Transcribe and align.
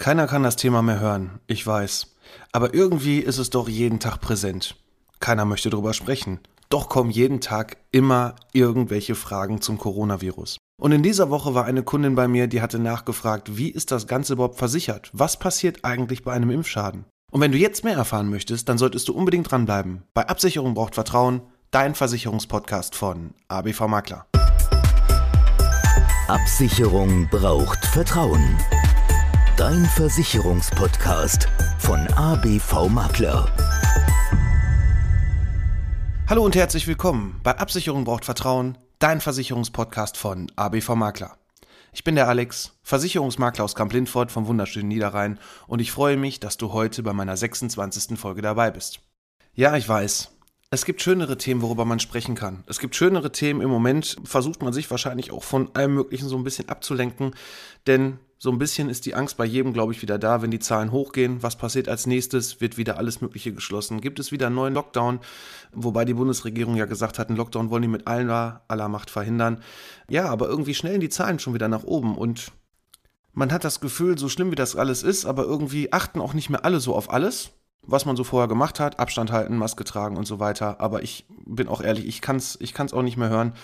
Keiner 0.00 0.26
kann 0.26 0.42
das 0.42 0.56
Thema 0.56 0.80
mehr 0.80 0.98
hören, 0.98 1.40
ich 1.46 1.66
weiß. 1.66 2.06
Aber 2.52 2.72
irgendwie 2.72 3.18
ist 3.18 3.36
es 3.36 3.50
doch 3.50 3.68
jeden 3.68 4.00
Tag 4.00 4.18
präsent. 4.22 4.76
Keiner 5.20 5.44
möchte 5.44 5.68
darüber 5.68 5.92
sprechen. 5.92 6.40
Doch 6.70 6.88
kommen 6.88 7.10
jeden 7.10 7.42
Tag 7.42 7.76
immer 7.90 8.34
irgendwelche 8.54 9.14
Fragen 9.14 9.60
zum 9.60 9.76
Coronavirus. 9.76 10.56
Und 10.80 10.92
in 10.92 11.02
dieser 11.02 11.28
Woche 11.28 11.54
war 11.54 11.66
eine 11.66 11.82
Kundin 11.82 12.14
bei 12.14 12.28
mir, 12.28 12.46
die 12.46 12.62
hatte 12.62 12.78
nachgefragt, 12.78 13.58
wie 13.58 13.68
ist 13.68 13.90
das 13.90 14.06
Ganze 14.06 14.32
überhaupt 14.32 14.56
versichert? 14.56 15.10
Was 15.12 15.38
passiert 15.38 15.84
eigentlich 15.84 16.24
bei 16.24 16.32
einem 16.32 16.48
Impfschaden? 16.48 17.04
Und 17.30 17.42
wenn 17.42 17.52
du 17.52 17.58
jetzt 17.58 17.84
mehr 17.84 17.96
erfahren 17.96 18.30
möchtest, 18.30 18.70
dann 18.70 18.78
solltest 18.78 19.06
du 19.08 19.12
unbedingt 19.12 19.50
dranbleiben. 19.50 20.04
Bei 20.14 20.26
Absicherung 20.26 20.72
braucht 20.72 20.94
Vertrauen, 20.94 21.42
dein 21.72 21.94
Versicherungspodcast 21.94 22.94
von 22.94 23.34
ABV 23.48 23.80
Makler. 23.82 24.24
Absicherung 26.26 27.28
braucht 27.30 27.84
Vertrauen. 27.84 28.56
Dein 29.60 29.84
Versicherungspodcast 29.84 31.46
von 31.80 31.98
ABV 32.14 32.88
Makler. 32.88 33.46
Hallo 36.26 36.46
und 36.46 36.56
herzlich 36.56 36.86
willkommen 36.86 37.38
bei 37.42 37.58
Absicherung 37.58 38.04
braucht 38.04 38.24
Vertrauen, 38.24 38.78
dein 39.00 39.20
Versicherungspodcast 39.20 40.16
von 40.16 40.50
ABV 40.56 40.94
Makler. 40.94 41.36
Ich 41.92 42.04
bin 42.04 42.14
der 42.14 42.26
Alex, 42.26 42.72
Versicherungsmakler 42.82 43.62
aus 43.62 43.74
Kamp-Lindfort 43.74 44.32
vom 44.32 44.46
wunderschönen 44.46 44.88
Niederrhein 44.88 45.38
und 45.66 45.80
ich 45.80 45.92
freue 45.92 46.16
mich, 46.16 46.40
dass 46.40 46.56
du 46.56 46.72
heute 46.72 47.02
bei 47.02 47.12
meiner 47.12 47.36
26. 47.36 48.18
Folge 48.18 48.40
dabei 48.40 48.70
bist. 48.70 49.00
Ja, 49.52 49.76
ich 49.76 49.86
weiß, 49.86 50.30
es 50.70 50.86
gibt 50.86 51.02
schönere 51.02 51.36
Themen, 51.36 51.60
worüber 51.60 51.84
man 51.84 52.00
sprechen 52.00 52.34
kann. 52.34 52.64
Es 52.66 52.78
gibt 52.78 52.96
schönere 52.96 53.30
Themen. 53.30 53.60
Im 53.60 53.68
Moment 53.68 54.16
versucht 54.24 54.62
man 54.62 54.72
sich 54.72 54.90
wahrscheinlich 54.90 55.32
auch 55.32 55.44
von 55.44 55.68
allem 55.74 55.92
Möglichen 55.92 56.30
so 56.30 56.38
ein 56.38 56.44
bisschen 56.44 56.70
abzulenken, 56.70 57.34
denn 57.86 58.20
so 58.42 58.50
ein 58.50 58.58
bisschen 58.58 58.88
ist 58.88 59.04
die 59.04 59.14
Angst 59.14 59.36
bei 59.36 59.44
jedem, 59.44 59.74
glaube 59.74 59.92
ich, 59.92 60.00
wieder 60.00 60.18
da, 60.18 60.40
wenn 60.40 60.50
die 60.50 60.58
Zahlen 60.58 60.92
hochgehen. 60.92 61.42
Was 61.42 61.56
passiert 61.56 61.90
als 61.90 62.06
nächstes? 62.06 62.62
Wird 62.62 62.78
wieder 62.78 62.96
alles 62.96 63.20
Mögliche 63.20 63.52
geschlossen? 63.52 64.00
Gibt 64.00 64.18
es 64.18 64.32
wieder 64.32 64.46
einen 64.46 64.56
neuen 64.56 64.72
Lockdown? 64.72 65.20
Wobei 65.72 66.06
die 66.06 66.14
Bundesregierung 66.14 66.74
ja 66.74 66.86
gesagt 66.86 67.18
hat, 67.18 67.28
einen 67.28 67.36
Lockdown 67.36 67.68
wollen 67.68 67.82
die 67.82 67.88
mit 67.88 68.06
aller, 68.06 68.62
aller 68.66 68.88
Macht 68.88 69.10
verhindern. 69.10 69.62
Ja, 70.08 70.24
aber 70.30 70.48
irgendwie 70.48 70.72
schnellen 70.72 71.02
die 71.02 71.10
Zahlen 71.10 71.38
schon 71.38 71.52
wieder 71.52 71.68
nach 71.68 71.84
oben 71.84 72.16
und 72.16 72.50
man 73.34 73.52
hat 73.52 73.62
das 73.62 73.78
Gefühl, 73.78 74.16
so 74.16 74.30
schlimm 74.30 74.50
wie 74.50 74.56
das 74.56 74.74
alles 74.74 75.02
ist, 75.02 75.26
aber 75.26 75.44
irgendwie 75.44 75.92
achten 75.92 76.20
auch 76.20 76.32
nicht 76.32 76.48
mehr 76.48 76.64
alle 76.64 76.80
so 76.80 76.96
auf 76.96 77.12
alles 77.12 77.50
was 77.82 78.04
man 78.04 78.16
so 78.16 78.24
vorher 78.24 78.48
gemacht 78.48 78.78
hat, 78.78 78.98
Abstand 78.98 79.32
halten, 79.32 79.56
Maske 79.56 79.84
tragen 79.84 80.16
und 80.16 80.26
so 80.26 80.38
weiter. 80.38 80.80
Aber 80.80 81.02
ich 81.02 81.26
bin 81.46 81.68
auch 81.68 81.80
ehrlich, 81.80 82.06
ich 82.06 82.20
kann 82.20 82.36
es 82.36 82.58
ich 82.60 82.74
kann's 82.74 82.92
auch 82.92 83.02
nicht 83.02 83.16
mehr 83.16 83.30
hören. 83.30 83.54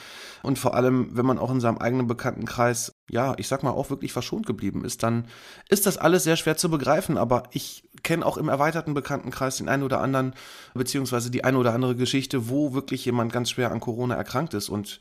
Und 0.42 0.58
vor 0.58 0.74
allem, 0.74 1.10
wenn 1.16 1.26
man 1.26 1.38
auch 1.38 1.50
in 1.50 1.60
seinem 1.60 1.78
eigenen 1.78 2.06
Bekanntenkreis, 2.06 2.95
ja, 3.08 3.34
ich 3.38 3.46
sag 3.46 3.62
mal, 3.62 3.70
auch 3.70 3.90
wirklich 3.90 4.12
verschont 4.12 4.46
geblieben 4.46 4.84
ist, 4.84 5.02
dann 5.02 5.26
ist 5.68 5.86
das 5.86 5.96
alles 5.96 6.24
sehr 6.24 6.36
schwer 6.36 6.56
zu 6.56 6.68
begreifen. 6.68 7.16
Aber 7.16 7.44
ich 7.52 7.84
kenne 8.02 8.26
auch 8.26 8.36
im 8.36 8.48
erweiterten 8.48 8.94
Bekanntenkreis 8.94 9.58
den 9.58 9.68
einen 9.68 9.84
oder 9.84 10.00
anderen, 10.00 10.34
beziehungsweise 10.74 11.30
die 11.30 11.44
eine 11.44 11.58
oder 11.58 11.72
andere 11.72 11.94
Geschichte, 11.94 12.48
wo 12.48 12.74
wirklich 12.74 13.04
jemand 13.04 13.32
ganz 13.32 13.50
schwer 13.50 13.70
an 13.70 13.80
Corona 13.80 14.16
erkrankt 14.16 14.54
ist. 14.54 14.68
Und 14.68 14.98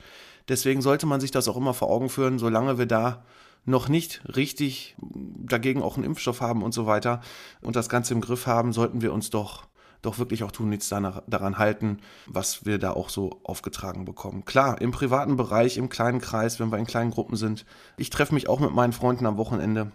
deswegen 0.48 0.82
sollte 0.82 1.08
man 1.08 1.20
sich 1.20 1.32
das 1.32 1.48
auch 1.48 1.58
immer 1.58 1.74
vor 1.74 1.90
Augen 1.90 2.10
führen, 2.10 2.38
solange 2.38 2.78
wir 2.78 2.86
da 2.86 3.24
noch 3.66 3.90
nicht 3.90 4.22
richtig 4.36 4.96
dagegen 5.00 5.82
auch 5.82 5.96
einen 5.96 6.06
Impfstoff 6.06 6.42
haben 6.42 6.62
und 6.62 6.74
so 6.74 6.86
weiter 6.86 7.22
und 7.62 7.76
das 7.76 7.90
Ganze 7.90 8.14
im 8.14 8.22
Griff 8.22 8.46
haben, 8.46 8.74
sollten 8.74 9.02
wir 9.02 9.12
uns 9.12 9.32
doch 9.32 9.66
doch 10.06 10.20
wirklich 10.20 10.44
auch 10.44 10.52
tun, 10.52 10.70
nichts 10.70 10.90
daran 10.90 11.58
halten, 11.58 12.00
was 12.28 12.66
wir 12.66 12.78
da 12.78 12.92
auch 12.92 13.10
so 13.10 13.40
aufgetragen 13.44 14.06
bekommen. 14.06 14.46
Klar, 14.46 14.82
im 14.82 14.92
privaten 14.92 15.36
Bereich, 15.36 15.78
im 15.78 15.90
kleinen 15.90 16.22
Kreis, 16.22 16.60
wenn 16.60 16.72
wir 16.72 16.78
in 16.78 16.88
kleinen 16.88 17.12
Gruppen 17.12 17.36
sind. 17.36 17.66
Ich 17.98 18.10
treffe 18.10 18.34
mich 18.34 18.48
auch 18.48 18.60
mit 18.60 18.72
meinen 18.72 18.94
Freunden 18.94 19.26
am 19.26 19.38
Wochenende 19.38 19.92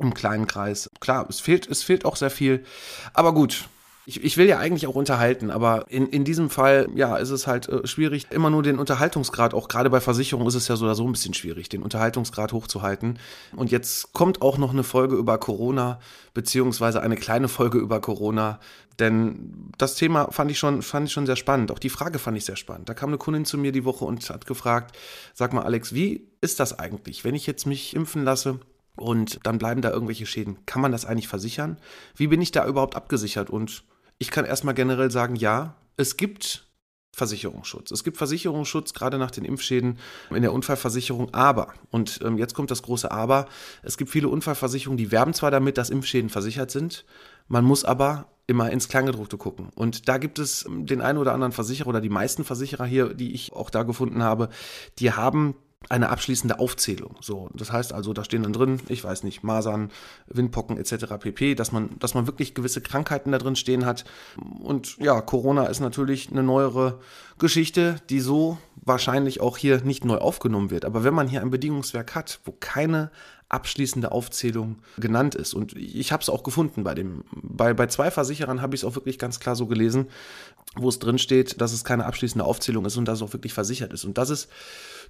im 0.00 0.14
kleinen 0.14 0.46
Kreis. 0.46 0.90
Klar, 1.00 1.26
es 1.28 1.40
fehlt, 1.40 1.66
es 1.66 1.82
fehlt 1.82 2.04
auch 2.04 2.16
sehr 2.16 2.30
viel. 2.30 2.64
Aber 3.12 3.34
gut, 3.34 3.68
ich, 4.04 4.22
ich 4.24 4.36
will 4.36 4.46
ja 4.46 4.58
eigentlich 4.58 4.88
auch 4.88 4.96
unterhalten, 4.96 5.50
aber 5.50 5.86
in, 5.88 6.08
in 6.08 6.24
diesem 6.24 6.50
Fall, 6.50 6.88
ja, 6.94 7.16
ist 7.16 7.30
es 7.30 7.46
halt 7.46 7.68
äh, 7.68 7.86
schwierig, 7.86 8.26
immer 8.30 8.50
nur 8.50 8.62
den 8.62 8.78
Unterhaltungsgrad, 8.78 9.54
auch 9.54 9.68
gerade 9.68 9.90
bei 9.90 10.00
Versicherungen 10.00 10.48
ist 10.48 10.56
es 10.56 10.66
ja 10.66 10.74
so 10.74 10.84
oder 10.84 10.96
so 10.96 11.06
ein 11.06 11.12
bisschen 11.12 11.34
schwierig, 11.34 11.68
den 11.68 11.82
Unterhaltungsgrad 11.82 12.52
hochzuhalten. 12.52 13.18
Und 13.54 13.70
jetzt 13.70 14.12
kommt 14.12 14.42
auch 14.42 14.58
noch 14.58 14.72
eine 14.72 14.82
Folge 14.82 15.14
über 15.14 15.38
Corona, 15.38 16.00
beziehungsweise 16.34 17.00
eine 17.00 17.16
kleine 17.16 17.46
Folge 17.46 17.78
über 17.78 18.00
Corona. 18.00 18.58
Denn 18.98 19.70
das 19.78 19.94
Thema 19.94 20.32
fand 20.32 20.50
ich 20.50 20.58
schon, 20.58 20.82
fand 20.82 21.06
ich 21.06 21.12
schon 21.12 21.26
sehr 21.26 21.36
spannend. 21.36 21.70
Auch 21.70 21.78
die 21.78 21.88
Frage 21.88 22.18
fand 22.18 22.36
ich 22.36 22.44
sehr 22.44 22.56
spannend. 22.56 22.88
Da 22.88 22.94
kam 22.94 23.10
eine 23.10 23.18
Kundin 23.18 23.44
zu 23.44 23.56
mir 23.56 23.72
die 23.72 23.84
Woche 23.84 24.04
und 24.04 24.28
hat 24.28 24.46
gefragt, 24.46 24.96
sag 25.32 25.52
mal, 25.52 25.62
Alex, 25.62 25.94
wie 25.94 26.28
ist 26.40 26.58
das 26.58 26.78
eigentlich, 26.78 27.24
wenn 27.24 27.34
ich 27.34 27.46
jetzt 27.46 27.66
mich 27.66 27.94
impfen 27.94 28.24
lasse? 28.24 28.58
Und 28.94 29.40
dann 29.44 29.58
bleiben 29.58 29.80
da 29.80 29.90
irgendwelche 29.90 30.26
Schäden. 30.26 30.58
Kann 30.66 30.82
man 30.82 30.92
das 30.92 31.06
eigentlich 31.06 31.28
versichern? 31.28 31.78
Wie 32.14 32.26
bin 32.26 32.42
ich 32.42 32.52
da 32.52 32.66
überhaupt 32.66 32.94
abgesichert? 32.94 33.48
Und 33.48 33.84
ich 34.22 34.30
kann 34.30 34.44
erstmal 34.44 34.74
generell 34.74 35.10
sagen, 35.10 35.34
ja, 35.34 35.74
es 35.96 36.16
gibt 36.16 36.64
Versicherungsschutz. 37.12 37.90
Es 37.90 38.04
gibt 38.04 38.16
Versicherungsschutz, 38.16 38.94
gerade 38.94 39.18
nach 39.18 39.32
den 39.32 39.44
Impfschäden 39.44 39.98
in 40.30 40.42
der 40.42 40.52
Unfallversicherung, 40.52 41.34
aber, 41.34 41.74
und 41.90 42.20
ähm, 42.22 42.38
jetzt 42.38 42.54
kommt 42.54 42.70
das 42.70 42.82
große 42.82 43.10
Aber, 43.10 43.46
es 43.82 43.98
gibt 43.98 44.10
viele 44.10 44.28
Unfallversicherungen, 44.28 44.96
die 44.96 45.10
werben 45.10 45.34
zwar 45.34 45.50
damit, 45.50 45.76
dass 45.76 45.90
Impfschäden 45.90 46.30
versichert 46.30 46.70
sind, 46.70 47.04
man 47.48 47.64
muss 47.64 47.84
aber 47.84 48.28
immer 48.46 48.70
ins 48.70 48.88
Kleingedruckte 48.88 49.38
gucken. 49.38 49.70
Und 49.74 50.08
da 50.08 50.18
gibt 50.18 50.38
es 50.38 50.66
ähm, 50.66 50.86
den 50.86 51.00
einen 51.00 51.18
oder 51.18 51.34
anderen 51.34 51.52
Versicherer 51.52 51.88
oder 51.88 52.00
die 52.00 52.08
meisten 52.08 52.44
Versicherer 52.44 52.86
hier, 52.86 53.12
die 53.12 53.32
ich 53.32 53.52
auch 53.52 53.70
da 53.70 53.82
gefunden 53.82 54.22
habe, 54.22 54.50
die 55.00 55.12
haben 55.12 55.56
eine 55.88 56.10
abschließende 56.10 56.58
Aufzählung. 56.58 57.16
So, 57.20 57.48
das 57.54 57.72
heißt 57.72 57.92
also, 57.92 58.12
da 58.12 58.24
stehen 58.24 58.42
dann 58.42 58.52
drin, 58.52 58.80
ich 58.88 59.02
weiß 59.02 59.22
nicht, 59.22 59.42
Masern, 59.42 59.90
Windpocken 60.26 60.76
etc. 60.76 61.06
pp, 61.18 61.54
dass 61.54 61.72
man, 61.72 61.90
dass 61.98 62.14
man 62.14 62.26
wirklich 62.26 62.54
gewisse 62.54 62.80
Krankheiten 62.80 63.32
da 63.32 63.38
drin 63.38 63.56
stehen 63.56 63.86
hat. 63.86 64.04
Und 64.60 64.96
ja, 64.98 65.20
Corona 65.20 65.66
ist 65.66 65.80
natürlich 65.80 66.30
eine 66.30 66.42
neuere 66.42 67.00
Geschichte, 67.38 67.96
die 68.10 68.20
so 68.20 68.58
wahrscheinlich 68.76 69.40
auch 69.40 69.56
hier 69.56 69.82
nicht 69.82 70.04
neu 70.04 70.18
aufgenommen 70.18 70.70
wird. 70.70 70.84
Aber 70.84 71.04
wenn 71.04 71.14
man 71.14 71.28
hier 71.28 71.42
ein 71.42 71.50
Bedingungswerk 71.50 72.14
hat, 72.14 72.40
wo 72.44 72.52
keine 72.52 73.10
abschließende 73.52 74.10
Aufzählung 74.10 74.76
genannt 74.96 75.34
ist. 75.34 75.52
Und 75.52 75.76
ich 75.76 76.10
habe 76.10 76.22
es 76.22 76.30
auch 76.30 76.42
gefunden 76.42 76.84
bei 76.84 76.94
dem, 76.94 77.22
bei, 77.32 77.74
bei 77.74 77.86
zwei 77.86 78.10
Versicherern 78.10 78.62
habe 78.62 78.74
ich 78.74 78.80
es 78.80 78.84
auch 78.84 78.94
wirklich 78.94 79.18
ganz 79.18 79.40
klar 79.40 79.56
so 79.56 79.66
gelesen, 79.66 80.08
wo 80.76 80.88
es 80.88 80.98
drin 80.98 81.18
steht, 81.18 81.60
dass 81.60 81.72
es 81.72 81.84
keine 81.84 82.06
abschließende 82.06 82.44
Aufzählung 82.44 82.86
ist 82.86 82.96
und 82.96 83.06
dass 83.06 83.18
es 83.18 83.22
auch 83.22 83.32
wirklich 83.32 83.52
versichert 83.52 83.92
ist. 83.92 84.04
Und 84.04 84.16
das 84.16 84.30
ist 84.30 84.48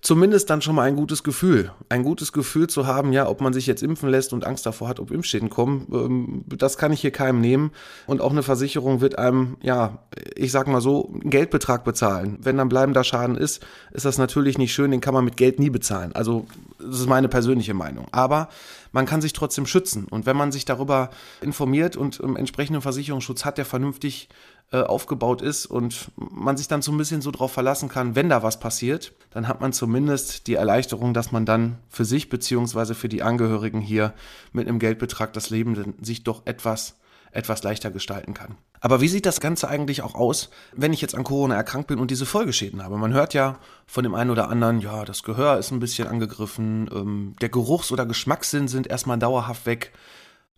zumindest 0.01 0.51
dann 0.51 0.61
schon 0.61 0.75
mal 0.75 0.83
ein 0.83 0.97
gutes 0.97 1.23
Gefühl. 1.23 1.71
Ein 1.89 2.03
gutes 2.03 2.33
Gefühl 2.33 2.67
zu 2.67 2.87
haben, 2.87 3.13
ja, 3.13 3.29
ob 3.29 3.41
man 3.41 3.53
sich 3.53 3.67
jetzt 3.67 3.83
impfen 3.83 4.09
lässt 4.09 4.33
und 4.33 4.45
Angst 4.45 4.67
davor 4.67 4.89
hat, 4.89 4.99
ob 4.99 5.13
Impfschäden 5.13 5.51
kommen, 5.51 5.87
ähm, 5.93 6.45
das 6.49 6.77
kann 6.77 6.93
ich 6.93 7.01
hier 7.01 7.13
keinem 7.13 7.41
nehmen. 7.41 7.71
Und 8.07 8.21
auch 8.21 8.33
eine 8.33 8.43
Versicherung 8.43 9.01
wird 9.01 9.19
einem, 9.19 9.57
ja, 9.63 9.99
ich 10.35 10.51
sag 10.51 10.67
mal 10.67 10.81
so, 10.81 11.13
einen 11.13 11.31
Geldbetrag 11.31 11.85
bezahlen. 11.85 12.39
Wenn 12.41 12.57
dann 12.57 12.69
bleibender 12.69 13.05
Schaden 13.05 13.37
ist, 13.37 13.65
ist 13.93 14.05
das 14.05 14.19
natürlich 14.19 14.59
nicht 14.59 14.75
schön, 14.75 14.91
den 14.91 15.01
kann 15.01 15.15
man 15.15 15.25
mit 15.25 15.37
Geld 15.37 15.61
nie 15.61 15.71
bezahlen. 15.71 16.13
Also, 16.15 16.47
das 16.79 16.99
ist 16.99 17.09
meine 17.09 17.29
persönliche 17.29 17.75
Meinung. 17.75 18.07
Aber 18.11 18.49
man 18.93 19.07
kann 19.07 19.21
sich 19.21 19.33
trotzdem 19.33 19.67
schützen. 19.67 20.07
Und 20.09 20.27
wenn 20.27 20.37
man 20.37 20.53
sich 20.53 20.65
darüber 20.65 21.11
informiert 21.41 21.97
und 21.97 22.21
ähm, 22.23 22.37
entsprechenden 22.37 22.83
Versicherungsschutz 22.83 23.45
hat, 23.45 23.59
der 23.59 23.65
vernünftig 23.65 24.29
äh, 24.71 24.81
aufgebaut 24.81 25.43
ist 25.43 25.67
und 25.67 26.11
man 26.17 26.57
sich 26.57 26.69
dann 26.69 26.83
so 26.83 26.93
ein 26.93 26.99
bisschen 26.99 27.21
so 27.21 27.31
drauf 27.31 27.53
verlassen 27.53 27.89
kann, 27.89 28.15
wenn 28.15 28.29
da 28.29 28.43
was 28.43 28.61
passiert, 28.61 29.13
dann 29.31 29.49
hat 29.49 29.61
man 29.61 29.73
zumindest 29.73 30.47
die 30.47 30.55
Erleichterung, 30.55 31.15
dass 31.15 31.33
man 31.33 31.45
dann 31.45 31.79
für 31.89 32.05
sich 32.05 32.29
beziehungsweise 32.29 32.95
für 32.95 33.09
die 33.09 33.23
Angehörigen 33.23 33.81
hier 33.81 34.15
mit 34.53 34.69
einem 34.69 34.79
Geldbetrag 34.79 35.33
das 35.33 35.51
Leben 35.51 35.95
sich 36.01 36.25
doch 36.25 36.43
etwas 36.47 36.97
etwas 37.33 37.63
leichter 37.63 37.91
gestalten 37.91 38.35
kann. 38.35 38.57
Aber 38.81 39.01
wie 39.01 39.09
sieht 39.09 39.27
das 39.27 39.41
Ganze 39.41 39.69
eigentlich 39.69 40.03
auch 40.03 40.15
aus, 40.15 40.51
wenn 40.73 40.93
ich 40.93 41.01
jetzt 41.01 41.15
an 41.15 41.25
Corona 41.25 41.57
erkrankt 41.57 41.89
bin 41.89 41.99
und 41.99 42.11
diese 42.11 42.27
Folgeschäden 42.27 42.83
habe? 42.83 42.99
Man 42.99 43.13
hört 43.13 43.35
ja 43.35 43.59
von 43.87 44.05
dem 44.05 44.15
einen 44.15 44.31
oder 44.31 44.49
anderen, 44.49 44.81
ja, 44.81 45.05
das 45.05 45.23
Gehör 45.23 45.59
ist 45.59 45.71
ein 45.71 45.81
bisschen 45.81 46.09
angegriffen, 46.09 46.89
ähm, 46.93 47.35
der 47.41 47.49
Geruchs- 47.49 47.93
oder 47.93 48.07
Geschmackssinn 48.07 48.69
sind 48.69 48.87
erstmal 48.87 49.19
dauerhaft 49.19 49.67
weg. 49.67 49.93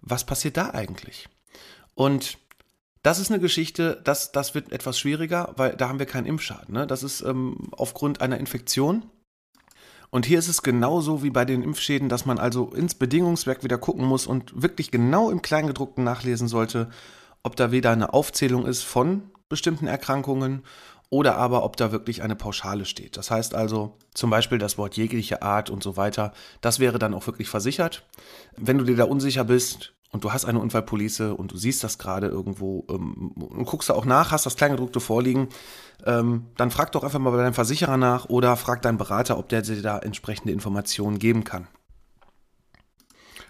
Was 0.00 0.24
passiert 0.24 0.56
da 0.56 0.70
eigentlich? 0.70 1.28
Und 1.94 2.38
das 3.02 3.18
ist 3.18 3.30
eine 3.30 3.40
Geschichte, 3.40 4.00
das, 4.02 4.32
das 4.32 4.54
wird 4.54 4.72
etwas 4.72 4.98
schwieriger, 4.98 5.52
weil 5.56 5.76
da 5.76 5.88
haben 5.88 5.98
wir 5.98 6.06
keinen 6.06 6.26
Impfschaden. 6.26 6.74
Ne? 6.74 6.86
Das 6.86 7.02
ist 7.02 7.20
ähm, 7.20 7.68
aufgrund 7.72 8.20
einer 8.22 8.38
Infektion. 8.38 9.04
Und 10.14 10.26
hier 10.26 10.38
ist 10.38 10.46
es 10.46 10.62
genauso 10.62 11.24
wie 11.24 11.30
bei 11.30 11.44
den 11.44 11.64
Impfschäden, 11.64 12.08
dass 12.08 12.24
man 12.24 12.38
also 12.38 12.66
ins 12.66 12.94
Bedingungswerk 12.94 13.64
wieder 13.64 13.78
gucken 13.78 14.04
muss 14.04 14.28
und 14.28 14.62
wirklich 14.62 14.92
genau 14.92 15.28
im 15.28 15.42
Kleingedruckten 15.42 16.04
nachlesen 16.04 16.46
sollte, 16.46 16.88
ob 17.42 17.56
da 17.56 17.72
weder 17.72 17.90
eine 17.90 18.14
Aufzählung 18.14 18.64
ist 18.64 18.84
von 18.84 19.24
bestimmten 19.48 19.88
Erkrankungen 19.88 20.62
oder 21.10 21.34
aber 21.34 21.64
ob 21.64 21.76
da 21.76 21.90
wirklich 21.90 22.22
eine 22.22 22.36
Pauschale 22.36 22.84
steht. 22.84 23.16
Das 23.16 23.32
heißt 23.32 23.56
also 23.56 23.96
zum 24.14 24.30
Beispiel 24.30 24.58
das 24.58 24.78
Wort 24.78 24.96
jegliche 24.96 25.42
Art 25.42 25.68
und 25.68 25.82
so 25.82 25.96
weiter, 25.96 26.32
das 26.60 26.78
wäre 26.78 27.00
dann 27.00 27.12
auch 27.12 27.26
wirklich 27.26 27.48
versichert. 27.48 28.04
Wenn 28.56 28.78
du 28.78 28.84
dir 28.84 28.94
da 28.94 29.04
unsicher 29.06 29.42
bist, 29.42 29.94
und 30.14 30.22
du 30.22 30.32
hast 30.32 30.44
eine 30.44 30.60
Unfallpolice 30.60 31.34
und 31.34 31.50
du 31.50 31.56
siehst 31.56 31.82
das 31.82 31.98
gerade 31.98 32.28
irgendwo 32.28 32.84
ähm, 32.88 33.32
und 33.32 33.64
guckst 33.64 33.90
da 33.90 33.94
auch 33.94 34.04
nach, 34.04 34.30
hast 34.30 34.46
das 34.46 34.54
Kleingedruckte 34.54 35.00
vorliegen, 35.00 35.48
ähm, 36.06 36.46
dann 36.56 36.70
frag 36.70 36.92
doch 36.92 37.02
einfach 37.02 37.18
mal 37.18 37.32
bei 37.32 37.38
deinem 37.38 37.52
Versicherer 37.52 37.96
nach 37.96 38.26
oder 38.26 38.56
frag 38.56 38.80
deinen 38.80 38.96
Berater, 38.96 39.36
ob 39.36 39.48
der 39.48 39.62
dir 39.62 39.82
da 39.82 39.98
entsprechende 39.98 40.52
Informationen 40.52 41.18
geben 41.18 41.42
kann. 41.42 41.66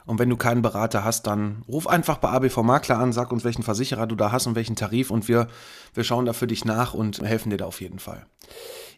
Und 0.07 0.19
wenn 0.19 0.29
du 0.29 0.37
keinen 0.37 0.61
Berater 0.61 1.03
hast, 1.03 1.27
dann 1.27 1.63
ruf 1.67 1.87
einfach 1.87 2.19
bei 2.19 2.29
ABV 2.29 2.59
Makler 2.59 2.99
an, 2.99 3.13
sag 3.13 3.33
uns, 3.33 3.45
welchen 3.45 3.63
Versicherer 3.63 4.07
du 4.07 4.17
da 4.17 4.33
hast 4.33 4.47
und 4.47 4.55
welchen 4.55 4.77
Tarif 4.77 5.11
und 5.11 5.29
wir, 5.29 5.49
wir 5.95 6.05
schauen 6.05 6.27
da 6.27 6.35
für 6.35 6.47
dich 6.47 6.65
nach 6.65 6.93
und 6.93 7.23
helfen 7.23 7.51
dir 7.51 7.57
da 7.57 7.65
auf 7.65 7.81
jeden 7.81 7.99
Fall. 7.99 8.27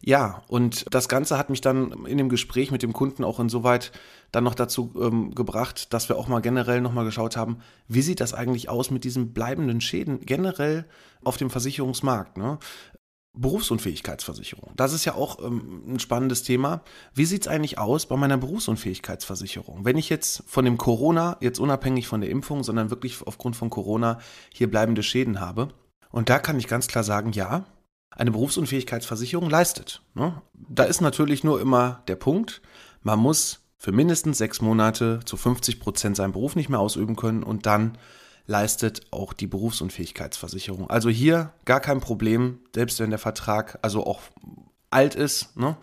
Ja, 0.02 0.42
und 0.48 0.86
das 0.92 1.08
Ganze 1.08 1.38
hat 1.38 1.48
mich 1.48 1.60
dann 1.60 2.06
in 2.06 2.18
dem 2.18 2.28
Gespräch 2.28 2.70
mit 2.70 2.82
dem 2.82 2.92
Kunden 2.92 3.24
auch 3.24 3.38
insoweit 3.38 3.92
dann 4.32 4.44
noch 4.44 4.54
dazu 4.54 4.92
ähm, 5.00 5.34
gebracht, 5.34 5.92
dass 5.92 6.08
wir 6.08 6.16
auch 6.16 6.28
mal 6.28 6.40
generell 6.40 6.80
nochmal 6.80 7.04
geschaut 7.04 7.36
haben, 7.36 7.58
wie 7.88 8.02
sieht 8.02 8.20
das 8.20 8.34
eigentlich 8.34 8.68
aus 8.68 8.90
mit 8.90 9.04
diesen 9.04 9.32
bleibenden 9.32 9.80
Schäden 9.80 10.20
generell 10.20 10.86
auf 11.22 11.36
dem 11.36 11.50
Versicherungsmarkt. 11.50 12.36
Ne? 12.36 12.58
Berufsunfähigkeitsversicherung. 13.36 14.72
Das 14.76 14.92
ist 14.92 15.04
ja 15.04 15.14
auch 15.14 15.42
ähm, 15.42 15.82
ein 15.86 16.00
spannendes 16.00 16.42
Thema. 16.42 16.82
Wie 17.14 17.26
sieht 17.26 17.42
es 17.42 17.48
eigentlich 17.48 17.78
aus 17.78 18.06
bei 18.06 18.16
meiner 18.16 18.38
Berufsunfähigkeitsversicherung? 18.38 19.84
Wenn 19.84 19.98
ich 19.98 20.08
jetzt 20.08 20.42
von 20.46 20.64
dem 20.64 20.78
Corona, 20.78 21.36
jetzt 21.40 21.58
unabhängig 21.58 22.08
von 22.08 22.20
der 22.20 22.30
Impfung, 22.30 22.64
sondern 22.64 22.90
wirklich 22.90 23.26
aufgrund 23.26 23.56
von 23.56 23.70
Corona 23.70 24.18
hier 24.52 24.70
bleibende 24.70 25.02
Schäden 25.02 25.40
habe. 25.40 25.68
Und 26.10 26.30
da 26.30 26.38
kann 26.38 26.58
ich 26.58 26.66
ganz 26.66 26.86
klar 26.86 27.04
sagen, 27.04 27.32
ja, 27.32 27.66
eine 28.10 28.30
Berufsunfähigkeitsversicherung 28.30 29.50
leistet. 29.50 30.02
Ne? 30.14 30.40
Da 30.54 30.84
ist 30.84 31.02
natürlich 31.02 31.44
nur 31.44 31.60
immer 31.60 32.02
der 32.08 32.16
Punkt, 32.16 32.62
man 33.02 33.18
muss 33.18 33.60
für 33.76 33.92
mindestens 33.92 34.38
sechs 34.38 34.62
Monate 34.62 35.20
zu 35.24 35.36
50 35.36 35.80
Prozent 35.80 36.16
seinen 36.16 36.32
Beruf 36.32 36.56
nicht 36.56 36.70
mehr 36.70 36.80
ausüben 36.80 37.16
können 37.16 37.42
und 37.42 37.66
dann 37.66 37.98
leistet 38.46 39.02
auch 39.10 39.32
die 39.32 39.46
Berufsunfähigkeitsversicherung. 39.46 40.88
Also 40.88 41.08
hier 41.08 41.52
gar 41.64 41.80
kein 41.80 42.00
Problem, 42.00 42.60
selbst 42.74 43.00
wenn 43.00 43.10
der 43.10 43.18
Vertrag 43.18 43.78
also 43.82 44.06
auch 44.06 44.20
alt 44.90 45.14
ist, 45.14 45.56
ne, 45.56 45.76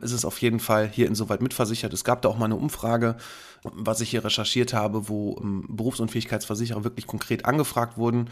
ist 0.00 0.12
es 0.12 0.24
auf 0.24 0.40
jeden 0.40 0.60
Fall 0.60 0.88
hier 0.88 1.06
insoweit 1.06 1.42
mitversichert. 1.42 1.92
Es 1.92 2.04
gab 2.04 2.22
da 2.22 2.28
auch 2.28 2.38
mal 2.38 2.46
eine 2.46 2.56
Umfrage, 2.56 3.16
was 3.62 4.00
ich 4.00 4.10
hier 4.10 4.24
recherchiert 4.24 4.72
habe, 4.72 5.08
wo 5.08 5.36
ähm, 5.40 5.66
Berufsunfähigkeitsversicherer 5.68 6.84
wirklich 6.84 7.06
konkret 7.06 7.44
angefragt 7.44 7.96
wurden 7.96 8.30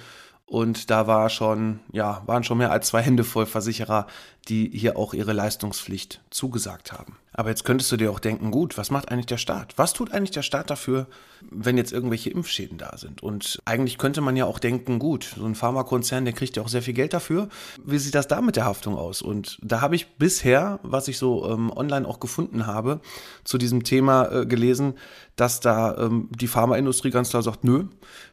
und 0.49 0.89
da 0.89 1.07
war 1.07 1.29
schon, 1.29 1.81
ja, 1.93 2.23
waren 2.25 2.43
schon 2.43 2.57
mehr 2.57 2.73
als 2.73 2.89
zwei 2.89 3.03
Hände 3.03 3.23
voll 3.23 3.45
Versicherer, 3.45 4.07
die 4.49 4.71
hier 4.73 4.97
auch 4.97 5.13
ihre 5.13 5.35
Leistungspflicht 5.35 6.23
zugesagt 6.31 6.91
haben. 6.91 7.17
Aber 7.33 7.51
jetzt 7.51 7.65
könntest 7.65 7.93
du 7.93 7.97
dir 7.97 8.11
auch 8.11 8.19
denken, 8.19 8.51
gut, 8.51 8.79
was 8.79 8.91
macht 8.91 9.13
eigentlich 9.13 9.27
der 9.27 9.37
Staat? 9.37 9.75
Was 9.77 9.93
tut 9.93 10.11
eigentlich 10.11 10.33
der 10.33 10.43
Staat 10.43 10.71
dafür, 10.71 11.07
wenn 11.51 11.77
jetzt 11.77 11.93
irgendwelche 11.93 12.31
Impfschäden 12.31 12.79
da 12.79 12.97
sind? 12.97 13.23
Und 13.23 13.61
eigentlich 13.65 13.99
könnte 13.99 14.21
man 14.23 14.37
ja 14.37 14.47
auch 14.47 14.59
denken, 14.59 14.99
gut, 14.99 15.35
so 15.37 15.45
ein 15.45 15.55
Pharmakonzern, 15.55 16.25
der 16.25 16.35
kriegt 16.35 16.57
ja 16.57 16.63
auch 16.63 16.69
sehr 16.69 16.83
viel 16.83 16.95
Geld 16.95 17.13
dafür. 17.13 17.49
Wie 17.85 17.99
sieht 17.99 18.15
das 18.15 18.27
da 18.27 18.41
mit 18.41 18.57
der 18.57 18.65
Haftung 18.65 18.97
aus? 18.97 19.23
Und 19.23 19.59
da 19.63 19.83
habe 19.83 19.95
ich 19.95 20.17
bisher, 20.17 20.81
was 20.83 21.07
ich 21.09 21.19
so 21.19 21.49
ähm, 21.49 21.71
online 21.71 22.09
auch 22.09 22.19
gefunden 22.19 22.67
habe, 22.67 23.01
zu 23.45 23.59
diesem 23.59 23.85
Thema 23.85 24.33
äh, 24.33 24.47
gelesen, 24.47 24.95
dass 25.37 25.61
da 25.61 25.97
ähm, 25.97 26.29
die 26.33 26.49
Pharmaindustrie 26.49 27.11
ganz 27.11 27.31
klar 27.31 27.43
sagt, 27.45 27.63
nö, 27.63 27.85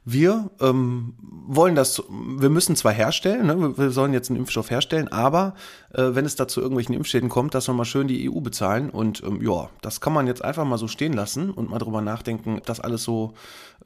wir 0.03 0.49
ähm, 0.59 1.13
wollen 1.21 1.75
das, 1.75 2.01
wir 2.09 2.49
müssen 2.49 2.75
zwar 2.75 2.91
herstellen, 2.91 3.47
ne, 3.47 3.77
wir 3.77 3.91
sollen 3.91 4.13
jetzt 4.13 4.29
einen 4.29 4.39
Impfstoff 4.39 4.69
herstellen, 4.69 5.07
aber 5.07 5.55
äh, 5.93 6.03
wenn 6.11 6.25
es 6.25 6.35
da 6.35 6.47
zu 6.47 6.61
irgendwelchen 6.61 6.95
Impfschäden 6.95 7.29
kommt, 7.29 7.53
dass 7.53 7.67
wir 7.67 7.73
mal 7.73 7.85
schön 7.85 8.07
die 8.07 8.29
EU 8.29 8.39
bezahlen 8.41 8.89
und 8.89 9.23
ähm, 9.23 9.41
ja, 9.41 9.69
das 9.81 10.01
kann 10.01 10.13
man 10.13 10.27
jetzt 10.27 10.43
einfach 10.43 10.65
mal 10.65 10.77
so 10.77 10.87
stehen 10.87 11.13
lassen 11.13 11.49
und 11.49 11.69
mal 11.69 11.79
drüber 11.79 12.01
nachdenken, 12.01 12.57
ob 12.57 12.65
das 12.65 12.79
alles 12.79 13.03
so 13.03 13.33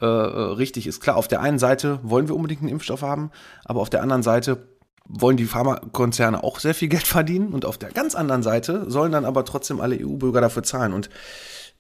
äh, 0.02 0.06
äh 0.06 0.08
richtig 0.08 0.88
ist. 0.88 1.02
Klar, 1.02 1.18
auf 1.18 1.28
der 1.28 1.42
einen 1.42 1.60
Seite 1.60 2.00
wollen 2.04 2.28
wir 2.28 2.36
unbedingt 2.36 2.62
einen 2.62 2.72
Impfstoff 2.72 3.02
haben, 3.02 3.32
aber 3.66 3.82
auf 3.82 3.90
der 3.90 4.02
anderen 4.02 4.24
Seite 4.24 4.68
wollen 5.10 5.38
die 5.38 5.46
Pharmakonzerne 5.46 6.44
auch 6.44 6.60
sehr 6.60 6.76
viel 6.76 6.88
Geld 6.88 7.08
verdienen 7.08 7.50
und 7.50 7.66
auf 7.66 7.78
der 7.78 7.92
ganz 7.92 8.16
anderen 8.16 8.44
Seite 8.44 8.90
sollen 8.90 9.12
dann 9.12 9.26
aber 9.26 9.44
trotzdem 9.44 9.82
alle 9.82 9.98
EU-Bürger 10.00 10.42
dafür 10.42 10.64
zahlen 10.64 10.94
und 10.94 11.10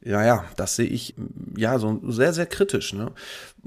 ja, 0.01 0.23
ja, 0.23 0.45
das 0.55 0.77
sehe 0.77 0.87
ich 0.87 1.13
ja 1.57 1.77
so 1.77 1.99
sehr, 2.07 2.31
sehr 2.31 2.45
kritisch. 2.45 2.93
Ne? 2.93 3.11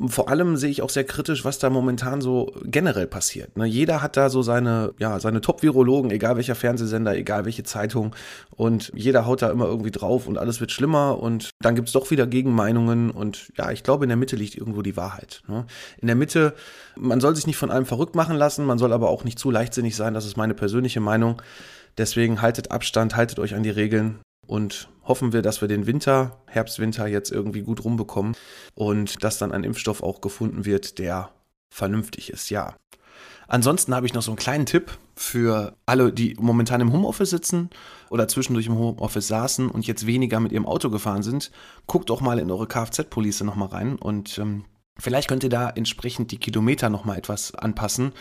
Vor 0.07 0.31
allem 0.31 0.57
sehe 0.57 0.71
ich 0.71 0.81
auch 0.81 0.89
sehr 0.89 1.05
kritisch, 1.05 1.45
was 1.45 1.59
da 1.59 1.69
momentan 1.69 2.23
so 2.23 2.55
generell 2.65 3.07
passiert. 3.07 3.59
Ne? 3.59 3.67
Jeder 3.67 4.01
hat 4.01 4.17
da 4.17 4.31
so 4.31 4.41
seine, 4.41 4.95
ja, 4.99 5.21
seine 5.21 5.43
Top-Virologen, 5.43 6.11
egal 6.11 6.37
welcher 6.37 6.55
Fernsehsender, 6.55 7.15
egal 7.17 7.45
welche 7.45 7.65
Zeitung, 7.65 8.17
und 8.51 8.91
jeder 8.95 9.27
haut 9.27 9.43
da 9.43 9.51
immer 9.51 9.67
irgendwie 9.67 9.91
drauf 9.91 10.27
und 10.27 10.39
alles 10.39 10.59
wird 10.61 10.73
schlimmer 10.73 11.19
und 11.19 11.51
dann 11.61 11.75
gibt's 11.75 11.93
doch 11.93 12.11
wieder 12.11 12.27
Gegenmeinungen 12.27 13.11
und 13.11 13.53
ja, 13.59 13.71
ich 13.71 13.83
glaube, 13.83 14.07
in 14.07 14.09
der 14.09 14.17
Mitte 14.17 14.37
liegt 14.37 14.57
irgendwo 14.57 14.81
die 14.81 14.97
Wahrheit. 14.97 15.43
Ne? 15.49 15.67
In 15.99 16.07
der 16.07 16.17
Mitte, 16.17 16.55
man 16.97 17.21
soll 17.21 17.37
sich 17.37 17.47
nicht 17.47 17.59
von 17.59 17.71
allem 17.71 17.85
verrückt 17.85 18.15
machen 18.15 18.37
lassen, 18.37 18.65
man 18.65 18.79
soll 18.79 18.95
aber 18.95 19.11
auch 19.11 19.25
nicht 19.25 19.39
zu 19.39 19.51
leichtsinnig 19.51 19.97
sein, 19.97 20.15
das 20.15 20.25
ist 20.25 20.39
meine 20.39 20.55
persönliche 20.55 21.01
Meinung. 21.01 21.43
Deswegen 21.99 22.41
haltet 22.41 22.71
Abstand, 22.71 23.17
haltet 23.17 23.39
euch 23.39 23.55
an 23.55 23.63
die 23.63 23.69
Regeln 23.69 24.19
und 24.47 24.89
hoffen 25.05 25.33
wir, 25.33 25.43
dass 25.43 25.61
wir 25.61 25.69
den 25.69 25.87
Winter, 25.87 26.43
Herbst-Winter 26.47 27.07
jetzt 27.07 27.31
irgendwie 27.31 27.63
gut 27.63 27.85
rumbekommen 27.85 28.37
und 28.75 29.23
dass 29.25 29.39
dann 29.39 29.53
ein 29.53 29.65
Impfstoff 29.65 30.03
auch 30.03 30.21
gefunden 30.21 30.65
wird, 30.65 30.99
der 30.99 31.31
vernünftig 31.71 32.31
ist, 32.31 32.51
ja. 32.51 32.77
Ansonsten 33.49 33.95
habe 33.95 34.07
ich 34.07 34.15
noch 34.15 34.23
so 34.23 34.31
einen 34.31 34.39
kleinen 34.39 34.67
Tipp 34.67 34.97
für 35.15 35.77
alle, 35.85 36.13
die 36.13 36.37
momentan 36.41 36.81
im 36.81 36.93
Homeoffice 36.93 37.31
sitzen 37.31 37.69
oder 38.09 38.27
zwischendurch 38.29 38.67
im 38.67 38.79
Homeoffice 38.79 39.29
saßen 39.29 39.69
und 39.69 39.87
jetzt 39.87 40.07
weniger 40.07 40.41
mit 40.41 40.53
ihrem 40.53 40.65
Auto 40.65 40.91
gefahren 40.91 41.23
sind. 41.23 41.51
Guckt 41.87 42.09
doch 42.09 42.21
mal 42.21 42.39
in 42.39 42.51
eure 42.51 42.67
Kfz-Police 42.67 43.43
nochmal 43.43 43.69
rein 43.69 43.97
und 43.97 44.39
ähm, 44.39 44.65
vielleicht 44.99 45.29
könnt 45.29 45.43
ihr 45.45 45.51
da 45.51 45.69
entsprechend 45.69 46.31
die 46.31 46.39
Kilometer 46.39 46.89
nochmal 46.89 47.19
etwas 47.19 47.55
anpassen 47.55 48.13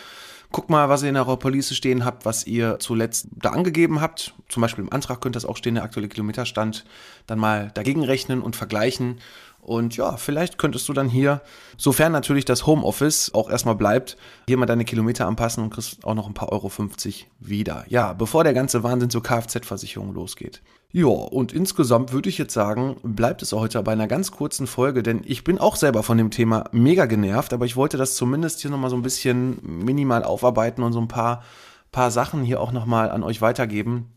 Guckt 0.52 0.70
mal, 0.70 0.90
was 0.90 1.02
ihr 1.02 1.10
in 1.10 1.16
eurer 1.16 1.38
Police 1.38 1.74
stehen 1.74 2.04
habt, 2.04 2.26
was 2.26 2.46
ihr 2.46 2.78
zuletzt 2.80 3.28
da 3.32 3.52
angegeben 3.52 4.02
habt. 4.02 4.34
Zum 4.50 4.62
Beispiel 4.62 4.84
im 4.84 4.92
Antrag 4.92 5.22
könnte 5.22 5.38
das 5.38 5.46
auch 5.46 5.56
stehen, 5.56 5.76
der 5.76 5.84
aktuelle 5.84 6.10
Kilometerstand. 6.10 6.84
Dann 7.26 7.40
mal 7.40 7.72
dagegen 7.74 8.04
rechnen 8.04 8.42
und 8.42 8.58
vergleichen. 8.58 9.20
Und 9.62 9.96
ja, 9.96 10.18
vielleicht 10.18 10.58
könntest 10.58 10.90
du 10.90 10.94
dann 10.94 11.08
hier, 11.08 11.42
sofern 11.78 12.12
natürlich 12.12 12.46
das 12.46 12.66
Homeoffice 12.66 13.34
auch 13.34 13.50
erstmal 13.50 13.76
bleibt, 13.76 14.18
hier 14.48 14.58
mal 14.58 14.66
deine 14.66 14.86
Kilometer 14.86 15.28
anpassen 15.28 15.64
und 15.64 15.70
kriegst 15.70 16.04
auch 16.04 16.16
noch 16.16 16.28
ein 16.28 16.34
paar 16.34 16.52
Euro 16.52 16.68
50 16.68 17.30
wieder. 17.40 17.86
Ja, 17.88 18.14
bevor 18.14 18.44
der 18.44 18.54
ganze 18.54 18.84
Wahnsinn 18.84 19.12
zur 19.12 19.24
Kfz-Versicherung 19.24 20.14
losgeht. 20.14 20.62
Ja, 20.94 21.08
und 21.08 21.54
insgesamt 21.54 22.12
würde 22.12 22.28
ich 22.28 22.38
jetzt 22.38 22.54
sagen, 22.54 22.98
bleibt 23.02 23.42
es 23.42 23.54
heute 23.54 23.82
bei 23.82 23.94
einer 23.94 24.08
ganz 24.08 24.32
kurzen 24.32 24.68
Folge, 24.68 25.04
denn 25.04 25.22
ich 25.24 25.46
bin 25.46 25.58
auch 25.58 25.78
selber 25.78 26.04
von 26.04 26.18
dem 26.18 26.32
Thema 26.32 26.66
mega 26.74 27.06
genervt, 27.06 27.54
aber 27.54 27.66
ich 27.66 27.78
wollte 27.78 27.96
das 27.96 28.16
zumindest 28.16 28.60
hier 28.60 28.72
nochmal 28.72 28.90
so 28.90 28.98
ein 28.98 29.02
bisschen 29.02 29.58
minimal 29.64 30.24
aufarbeiten 30.24 30.84
und 30.84 30.92
so 30.92 31.00
ein 31.00 31.08
paar, 31.08 31.44
paar 31.94 32.12
Sachen 32.12 32.44
hier 32.44 32.60
auch 32.60 32.74
nochmal 32.74 33.10
an 33.10 33.24
euch 33.24 33.42
weitergeben, 33.42 34.08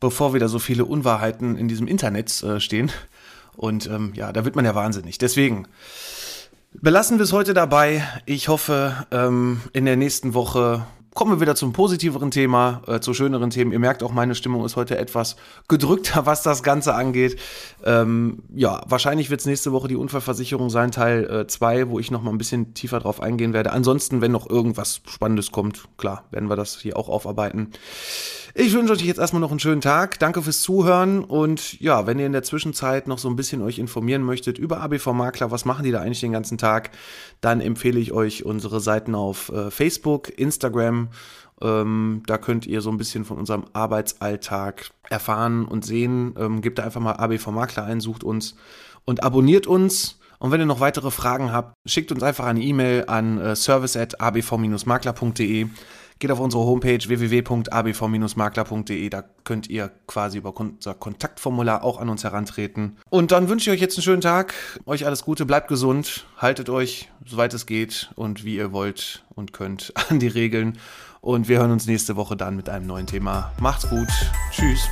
bevor 0.00 0.34
wieder 0.34 0.48
so 0.48 0.58
viele 0.58 0.84
Unwahrheiten 0.84 1.56
in 1.56 1.68
diesem 1.68 1.86
Internet 1.86 2.42
äh, 2.42 2.58
stehen. 2.58 2.90
Und 3.56 3.86
ähm, 3.86 4.12
ja, 4.16 4.32
da 4.32 4.44
wird 4.44 4.56
man 4.56 4.64
ja 4.64 4.74
wahnsinnig. 4.74 5.18
Deswegen 5.18 5.68
belassen 6.72 7.18
wir 7.18 7.24
es 7.24 7.32
heute 7.32 7.54
dabei. 7.54 8.04
Ich 8.26 8.48
hoffe, 8.48 9.06
ähm, 9.12 9.60
in 9.72 9.84
der 9.84 9.96
nächsten 9.96 10.34
Woche 10.34 10.84
kommen 11.14 11.32
wir 11.32 11.40
wieder 11.40 11.54
zum 11.54 11.72
positiveren 11.72 12.30
Thema, 12.30 12.82
äh, 12.86 13.00
zu 13.00 13.14
schöneren 13.14 13.50
Themen. 13.50 13.72
Ihr 13.72 13.78
merkt 13.78 14.02
auch, 14.02 14.12
meine 14.12 14.34
Stimmung 14.34 14.64
ist 14.64 14.76
heute 14.76 14.96
etwas 14.98 15.36
gedrückter, 15.68 16.26
was 16.26 16.42
das 16.42 16.62
Ganze 16.62 16.94
angeht. 16.94 17.38
Ähm, 17.84 18.42
ja, 18.54 18.82
wahrscheinlich 18.86 19.30
wird 19.30 19.40
es 19.40 19.46
nächste 19.46 19.72
Woche 19.72 19.88
die 19.88 19.96
Unfallversicherung 19.96 20.70
sein, 20.70 20.90
Teil 20.90 21.46
2, 21.46 21.78
äh, 21.78 21.90
wo 21.90 21.98
ich 21.98 22.10
noch 22.10 22.22
mal 22.22 22.30
ein 22.30 22.38
bisschen 22.38 22.74
tiefer 22.74 23.00
drauf 23.00 23.20
eingehen 23.20 23.52
werde. 23.52 23.72
Ansonsten, 23.72 24.20
wenn 24.20 24.32
noch 24.32 24.48
irgendwas 24.48 25.00
Spannendes 25.06 25.52
kommt, 25.52 25.84
klar, 25.98 26.24
werden 26.30 26.48
wir 26.48 26.56
das 26.56 26.78
hier 26.78 26.96
auch 26.96 27.08
aufarbeiten. 27.08 27.72
Ich 28.54 28.74
wünsche 28.74 28.92
euch 28.92 29.00
jetzt 29.00 29.18
erstmal 29.18 29.40
noch 29.40 29.50
einen 29.50 29.60
schönen 29.60 29.80
Tag. 29.80 30.18
Danke 30.18 30.42
fürs 30.42 30.60
Zuhören. 30.60 31.24
Und 31.24 31.80
ja, 31.80 32.06
wenn 32.06 32.18
ihr 32.18 32.26
in 32.26 32.32
der 32.32 32.42
Zwischenzeit 32.42 33.08
noch 33.08 33.16
so 33.16 33.30
ein 33.30 33.36
bisschen 33.36 33.62
euch 33.62 33.78
informieren 33.78 34.22
möchtet 34.22 34.58
über 34.58 34.82
ABV 34.82 35.06
Makler, 35.14 35.50
was 35.50 35.64
machen 35.64 35.84
die 35.84 35.90
da 35.90 36.00
eigentlich 36.00 36.20
den 36.20 36.32
ganzen 36.32 36.58
Tag, 36.58 36.90
dann 37.40 37.62
empfehle 37.62 37.98
ich 37.98 38.12
euch 38.12 38.44
unsere 38.44 38.80
Seiten 38.80 39.14
auf 39.14 39.48
äh, 39.48 39.70
Facebook, 39.70 40.38
Instagram. 40.38 41.01
Ähm, 41.60 42.22
da 42.26 42.38
könnt 42.38 42.66
ihr 42.66 42.80
so 42.80 42.90
ein 42.90 42.96
bisschen 42.96 43.24
von 43.24 43.38
unserem 43.38 43.64
Arbeitsalltag 43.72 44.90
erfahren 45.08 45.64
und 45.64 45.84
sehen. 45.84 46.34
Ähm, 46.38 46.60
gebt 46.60 46.78
da 46.78 46.84
einfach 46.84 47.00
mal 47.00 47.12
ABV 47.12 47.48
Makler 47.48 47.84
ein, 47.84 48.00
sucht 48.00 48.24
uns 48.24 48.56
und 49.04 49.22
abonniert 49.22 49.66
uns. 49.66 50.18
Und 50.38 50.50
wenn 50.50 50.60
ihr 50.60 50.66
noch 50.66 50.80
weitere 50.80 51.12
Fragen 51.12 51.52
habt, 51.52 51.74
schickt 51.86 52.10
uns 52.10 52.24
einfach 52.24 52.46
eine 52.46 52.60
E-Mail 52.60 53.04
an 53.06 53.38
äh, 53.38 53.54
service.abv-makler.de 53.54 55.68
geht 56.22 56.30
auf 56.30 56.40
unsere 56.40 56.64
Homepage 56.64 57.06
www.abv-makler.de. 57.06 59.10
Da 59.10 59.24
könnt 59.42 59.68
ihr 59.68 59.90
quasi 60.06 60.38
über 60.38 60.56
unser 60.56 60.94
Kontaktformular 60.94 61.82
auch 61.82 62.00
an 62.00 62.08
uns 62.08 62.22
herantreten. 62.22 62.96
Und 63.10 63.32
dann 63.32 63.48
wünsche 63.48 63.70
ich 63.70 63.76
euch 63.76 63.80
jetzt 63.80 63.98
einen 63.98 64.04
schönen 64.04 64.20
Tag. 64.22 64.54
Euch 64.86 65.04
alles 65.04 65.24
Gute, 65.24 65.44
bleibt 65.44 65.66
gesund, 65.66 66.24
haltet 66.38 66.70
euch, 66.70 67.10
soweit 67.26 67.52
es 67.54 67.66
geht 67.66 68.12
und 68.14 68.44
wie 68.44 68.54
ihr 68.54 68.72
wollt 68.72 69.24
und 69.34 69.52
könnt, 69.52 69.92
an 70.10 70.20
die 70.20 70.28
Regeln. 70.28 70.78
Und 71.20 71.48
wir 71.48 71.58
hören 71.58 71.72
uns 71.72 71.88
nächste 71.88 72.14
Woche 72.14 72.36
dann 72.36 72.54
mit 72.54 72.68
einem 72.68 72.86
neuen 72.86 73.08
Thema. 73.08 73.50
Macht's 73.58 73.90
gut. 73.90 74.06
Tschüss. 74.52 74.88